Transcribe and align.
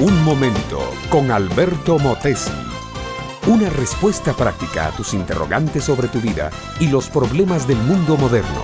Un 0.00 0.24
momento 0.24 0.80
con 1.10 1.30
Alberto 1.30 1.98
Motesi. 1.98 2.50
Una 3.46 3.68
respuesta 3.68 4.32
práctica 4.32 4.86
a 4.86 4.92
tus 4.92 5.12
interrogantes 5.12 5.84
sobre 5.84 6.08
tu 6.08 6.20
vida 6.20 6.50
y 6.80 6.88
los 6.88 7.10
problemas 7.10 7.68
del 7.68 7.76
mundo 7.76 8.16
moderno. 8.16 8.62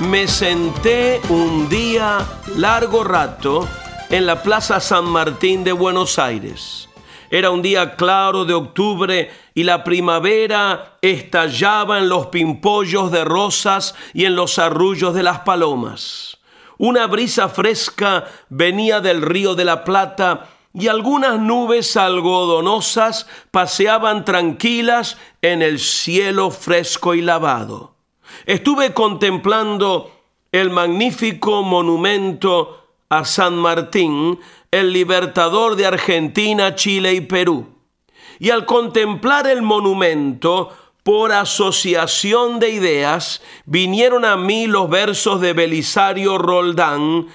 Me 0.00 0.26
senté 0.26 1.20
un 1.28 1.68
día 1.68 2.18
largo 2.56 3.04
rato 3.04 3.68
en 4.10 4.26
la 4.26 4.42
Plaza 4.42 4.80
San 4.80 5.04
Martín 5.04 5.62
de 5.62 5.70
Buenos 5.70 6.18
Aires. 6.18 6.88
Era 7.30 7.50
un 7.50 7.62
día 7.62 7.94
claro 7.94 8.44
de 8.44 8.54
octubre 8.54 9.30
y 9.54 9.62
la 9.62 9.84
primavera 9.84 10.98
estallaba 11.00 11.98
en 11.98 12.08
los 12.08 12.26
pimpollos 12.26 13.12
de 13.12 13.24
rosas 13.24 13.94
y 14.14 14.24
en 14.24 14.34
los 14.34 14.58
arrullos 14.58 15.14
de 15.14 15.22
las 15.22 15.38
palomas. 15.40 16.37
Una 16.78 17.06
brisa 17.08 17.48
fresca 17.48 18.26
venía 18.48 19.00
del 19.00 19.22
río 19.22 19.54
de 19.54 19.64
la 19.64 19.84
Plata 19.84 20.48
y 20.72 20.86
algunas 20.86 21.40
nubes 21.40 21.96
algodonosas 21.96 23.26
paseaban 23.50 24.24
tranquilas 24.24 25.18
en 25.42 25.60
el 25.62 25.80
cielo 25.80 26.50
fresco 26.50 27.14
y 27.14 27.20
lavado. 27.20 27.94
Estuve 28.46 28.94
contemplando 28.94 30.12
el 30.52 30.70
magnífico 30.70 31.62
monumento 31.62 32.86
a 33.08 33.24
San 33.24 33.56
Martín, 33.56 34.38
el 34.70 34.92
libertador 34.92 35.74
de 35.74 35.86
Argentina, 35.86 36.74
Chile 36.76 37.14
y 37.14 37.22
Perú. 37.22 37.66
Y 38.38 38.50
al 38.50 38.66
contemplar 38.66 39.48
el 39.48 39.62
monumento, 39.62 40.76
por 41.08 41.32
asociación 41.32 42.58
de 42.58 42.68
ideas, 42.68 43.40
vinieron 43.64 44.26
a 44.26 44.36
mí 44.36 44.66
los 44.66 44.90
versos 44.90 45.40
de 45.40 45.54
Belisario 45.54 46.36
Roldán, 46.36 47.28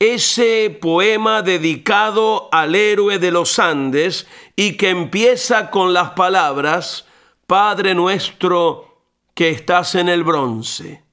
ese 0.00 0.76
poema 0.82 1.40
dedicado 1.40 2.48
al 2.50 2.74
héroe 2.74 3.20
de 3.20 3.30
los 3.30 3.60
Andes 3.60 4.26
y 4.56 4.76
que 4.76 4.88
empieza 4.88 5.70
con 5.70 5.92
las 5.92 6.10
palabras, 6.10 7.06
Padre 7.46 7.94
nuestro 7.94 9.04
que 9.32 9.50
estás 9.50 9.94
en 9.94 10.08
el 10.08 10.24
bronce. 10.24 11.04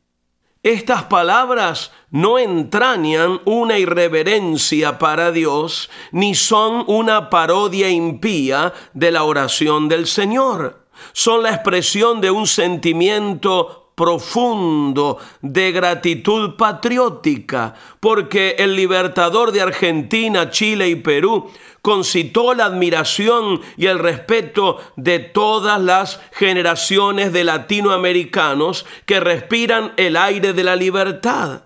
Estas 0.68 1.04
palabras 1.04 1.94
no 2.12 2.38
entrañan 2.38 3.40
una 3.46 3.80
irreverencia 3.80 5.00
para 5.00 5.32
Dios, 5.32 5.90
ni 6.12 6.36
son 6.36 6.84
una 6.88 7.30
parodia 7.30 7.90
impía 7.90 8.74
de 8.94 9.12
la 9.12 9.24
oración 9.24 9.88
del 9.88 10.08
Señor. 10.08 10.86
Son 11.14 11.42
la 11.42 11.52
expresión 11.52 12.20
de 12.20 12.32
un 12.32 12.48
sentimiento 12.48 13.87
profundo 13.98 15.18
de 15.42 15.72
gratitud 15.72 16.56
patriótica, 16.56 17.74
porque 18.00 18.56
el 18.60 18.76
libertador 18.76 19.52
de 19.52 19.62
Argentina, 19.62 20.52
Chile 20.52 20.88
y 20.88 20.98
Perú 20.98 21.50
concitó 21.82 22.54
la 22.54 22.66
admiración 22.66 23.60
y 23.76 23.88
el 23.88 23.98
respeto 23.98 24.78
de 24.98 25.18
todas 25.18 25.82
las 25.82 26.22
generaciones 26.34 27.34
de 27.34 27.44
latinoamericanos 27.44 28.86
que 29.08 29.20
respiran 29.20 29.94
el 29.98 30.16
aire 30.16 30.54
de 30.54 30.64
la 30.64 30.76
libertad. 30.76 31.64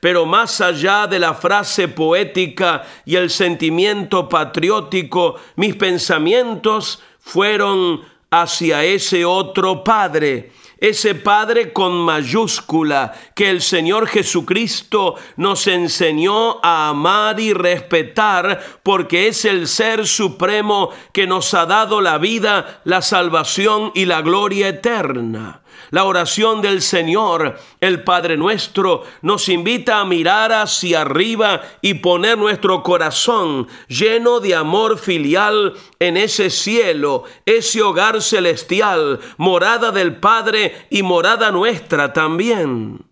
Pero 0.00 0.26
más 0.26 0.60
allá 0.60 1.06
de 1.06 1.18
la 1.18 1.32
frase 1.32 1.88
poética 1.88 2.82
y 3.06 3.16
el 3.16 3.30
sentimiento 3.30 4.28
patriótico, 4.28 5.36
mis 5.56 5.74
pensamientos 5.74 7.02
fueron 7.18 8.02
hacia 8.30 8.84
ese 8.84 9.24
otro 9.24 9.82
Padre, 9.82 10.52
ese 10.82 11.14
Padre 11.14 11.72
con 11.72 11.94
mayúscula 11.94 13.14
que 13.36 13.48
el 13.48 13.62
Señor 13.62 14.08
Jesucristo 14.08 15.14
nos 15.36 15.68
enseñó 15.68 16.58
a 16.60 16.88
amar 16.88 17.38
y 17.38 17.52
respetar 17.52 18.60
porque 18.82 19.28
es 19.28 19.44
el 19.44 19.68
Ser 19.68 20.08
Supremo 20.08 20.90
que 21.12 21.28
nos 21.28 21.54
ha 21.54 21.66
dado 21.66 22.00
la 22.00 22.18
vida, 22.18 22.80
la 22.82 23.00
salvación 23.00 23.92
y 23.94 24.06
la 24.06 24.22
gloria 24.22 24.70
eterna. 24.70 25.61
La 25.90 26.04
oración 26.04 26.62
del 26.62 26.82
Señor, 26.82 27.58
el 27.80 28.02
Padre 28.02 28.36
nuestro, 28.36 29.04
nos 29.20 29.48
invita 29.48 30.00
a 30.00 30.04
mirar 30.04 30.52
hacia 30.52 31.02
arriba 31.02 31.62
y 31.80 31.94
poner 31.94 32.38
nuestro 32.38 32.82
corazón 32.82 33.68
lleno 33.88 34.40
de 34.40 34.54
amor 34.54 34.98
filial 34.98 35.74
en 35.98 36.16
ese 36.16 36.50
cielo, 36.50 37.24
ese 37.44 37.82
hogar 37.82 38.22
celestial, 38.22 39.20
morada 39.36 39.90
del 39.90 40.16
Padre 40.16 40.86
y 40.90 41.02
morada 41.02 41.50
nuestra 41.50 42.12
también. 42.12 43.04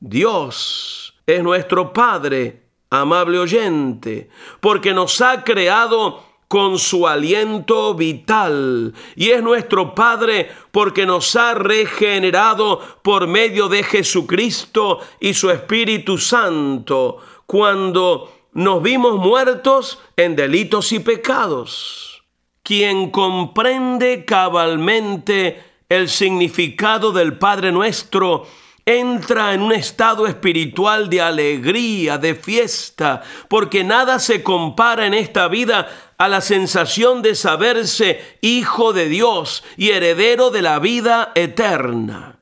Dios 0.00 1.14
es 1.26 1.42
nuestro 1.42 1.92
Padre, 1.92 2.62
amable 2.90 3.38
oyente, 3.38 4.28
porque 4.60 4.92
nos 4.92 5.20
ha 5.20 5.42
creado 5.42 6.22
con 6.54 6.78
su 6.78 7.08
aliento 7.08 7.96
vital 7.96 8.94
y 9.16 9.30
es 9.30 9.42
nuestro 9.42 9.92
Padre 9.92 10.48
porque 10.70 11.04
nos 11.04 11.34
ha 11.34 11.52
regenerado 11.52 12.80
por 13.02 13.26
medio 13.26 13.68
de 13.68 13.82
Jesucristo 13.82 15.00
y 15.18 15.34
su 15.34 15.50
Espíritu 15.50 16.16
Santo 16.16 17.18
cuando 17.44 18.32
nos 18.52 18.80
vimos 18.84 19.16
muertos 19.16 19.98
en 20.16 20.36
delitos 20.36 20.92
y 20.92 21.00
pecados. 21.00 22.22
Quien 22.62 23.10
comprende 23.10 24.24
cabalmente 24.24 25.60
el 25.88 26.08
significado 26.08 27.10
del 27.10 27.36
Padre 27.36 27.72
nuestro, 27.72 28.46
entra 28.86 29.54
en 29.54 29.62
un 29.62 29.72
estado 29.72 30.26
espiritual 30.26 31.08
de 31.08 31.20
alegría, 31.20 32.18
de 32.18 32.34
fiesta, 32.34 33.22
porque 33.48 33.82
nada 33.82 34.18
se 34.18 34.42
compara 34.42 35.06
en 35.06 35.14
esta 35.14 35.48
vida 35.48 35.88
a 36.18 36.28
la 36.28 36.40
sensación 36.40 37.22
de 37.22 37.34
saberse 37.34 38.20
hijo 38.40 38.92
de 38.92 39.08
Dios 39.08 39.64
y 39.76 39.90
heredero 39.90 40.50
de 40.50 40.62
la 40.62 40.78
vida 40.78 41.32
eterna. 41.34 42.40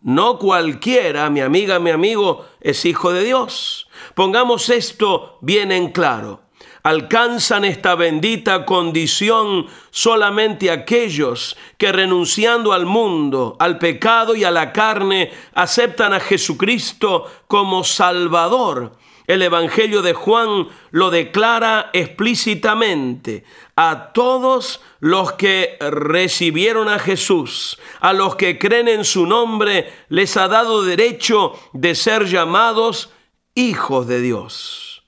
No 0.00 0.38
cualquiera, 0.38 1.30
mi 1.30 1.40
amiga, 1.40 1.78
mi 1.78 1.90
amigo, 1.90 2.46
es 2.60 2.84
hijo 2.84 3.12
de 3.12 3.24
Dios. 3.24 3.88
Pongamos 4.14 4.68
esto 4.68 5.38
bien 5.40 5.70
en 5.70 5.92
claro 5.92 6.42
alcanzan 6.82 7.64
esta 7.64 7.94
bendita 7.94 8.64
condición 8.64 9.66
solamente 9.90 10.70
aquellos 10.70 11.56
que 11.78 11.92
renunciando 11.92 12.72
al 12.72 12.86
mundo, 12.86 13.56
al 13.58 13.78
pecado 13.78 14.34
y 14.34 14.44
a 14.44 14.50
la 14.50 14.72
carne, 14.72 15.30
aceptan 15.54 16.12
a 16.12 16.20
Jesucristo 16.20 17.30
como 17.46 17.84
Salvador. 17.84 18.96
El 19.26 19.42
Evangelio 19.42 20.02
de 20.02 20.14
Juan 20.14 20.68
lo 20.90 21.10
declara 21.10 21.90
explícitamente. 21.92 23.44
A 23.76 24.12
todos 24.12 24.80
los 25.00 25.32
que 25.32 25.76
recibieron 25.80 26.88
a 26.88 26.98
Jesús, 26.98 27.78
a 28.00 28.12
los 28.12 28.36
que 28.36 28.58
creen 28.58 28.88
en 28.88 29.04
su 29.04 29.26
nombre, 29.26 29.92
les 30.08 30.36
ha 30.36 30.48
dado 30.48 30.82
derecho 30.82 31.58
de 31.72 31.94
ser 31.94 32.26
llamados 32.26 33.10
hijos 33.54 34.06
de 34.06 34.20
Dios. 34.20 35.02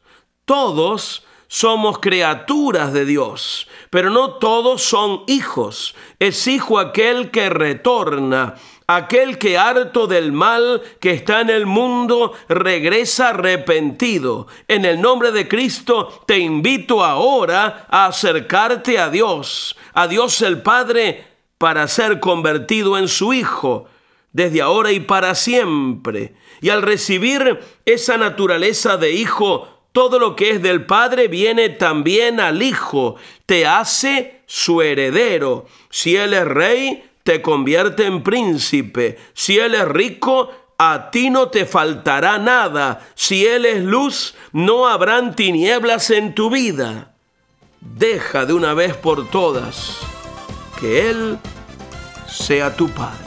Todos 0.44 1.24
somos 1.48 2.00
criaturas 2.00 2.92
de 2.92 3.04
Dios, 3.04 3.68
pero 3.90 4.10
no 4.10 4.34
todos 4.34 4.82
son 4.82 5.22
hijos. 5.28 5.94
Es 6.18 6.48
hijo 6.48 6.80
aquel 6.80 7.30
que 7.30 7.48
retorna, 7.48 8.56
aquel 8.86 9.38
que 9.38 9.58
harto 9.58 10.06
del 10.06 10.32
mal 10.32 10.82
que 11.00 11.12
está 11.12 11.40
en 11.40 11.50
el 11.50 11.66
mundo 11.66 12.32
regresa 12.48 13.30
arrepentido. 13.30 14.46
En 14.68 14.84
el 14.84 15.00
nombre 15.00 15.32
de 15.32 15.48
Cristo 15.48 16.24
te 16.26 16.38
invito 16.38 17.04
ahora 17.04 17.86
a 17.88 18.06
acercarte 18.06 18.98
a 18.98 19.10
Dios, 19.10 19.76
a 19.92 20.08
Dios 20.08 20.42
el 20.42 20.62
Padre, 20.62 21.24
para 21.58 21.88
ser 21.88 22.20
convertido 22.20 22.98
en 22.98 23.08
su 23.08 23.32
Hijo 23.32 23.86
desde 24.34 24.60
ahora 24.60 24.92
y 24.92 25.00
para 25.00 25.34
siempre. 25.34 26.34
Y 26.60 26.68
al 26.68 26.82
recibir 26.82 27.60
esa 27.86 28.18
naturaleza 28.18 28.98
de 28.98 29.12
hijo, 29.12 29.68
todo 29.92 30.18
lo 30.18 30.34
que 30.34 30.50
es 30.50 30.60
del 30.60 30.84
Padre 30.86 31.28
viene 31.28 31.68
también 31.70 32.40
al 32.40 32.62
Hijo, 32.62 33.14
te 33.46 33.64
hace 33.64 34.42
su 34.46 34.82
heredero. 34.82 35.66
Si 35.88 36.16
Él 36.16 36.34
es 36.34 36.44
rey, 36.44 37.04
te 37.24 37.42
convierte 37.42 38.06
en 38.06 38.22
príncipe. 38.22 39.18
Si 39.32 39.58
Él 39.58 39.74
es 39.74 39.88
rico, 39.88 40.50
a 40.78 41.10
ti 41.10 41.30
no 41.30 41.48
te 41.48 41.66
faltará 41.66 42.38
nada. 42.38 43.00
Si 43.14 43.46
Él 43.46 43.64
es 43.64 43.82
luz, 43.82 44.34
no 44.52 44.86
habrán 44.86 45.34
tinieblas 45.34 46.10
en 46.10 46.34
tu 46.34 46.50
vida. 46.50 47.14
Deja 47.80 48.44
de 48.44 48.52
una 48.52 48.74
vez 48.74 48.94
por 48.96 49.28
todas 49.28 49.98
que 50.78 51.10
Él 51.10 51.38
sea 52.28 52.76
tu 52.76 52.88
Padre. 52.88 53.24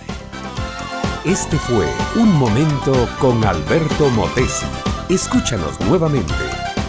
Este 1.26 1.58
fue 1.58 1.86
Un 2.16 2.32
Momento 2.38 3.10
con 3.20 3.44
Alberto 3.44 4.10
Motesi. 4.10 4.66
Escúchanos 5.10 5.80
nuevamente 5.82 6.34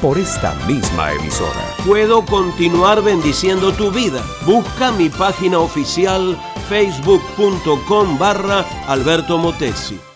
por 0.03 0.19
esta 0.19 0.55
misma 0.67 1.13
emisora. 1.13 1.75
Puedo 1.87 2.25
continuar 2.25 3.03
bendiciendo 3.03 3.73
tu 3.73 3.91
vida. 3.91 4.23
Busca 4.47 4.93
mi 4.93 5.09
página 5.09 5.59
oficial 5.59 6.39
facebook.com 6.69 8.17
barra 8.17 8.65
Alberto 8.87 9.39
Motesi. 9.39 10.08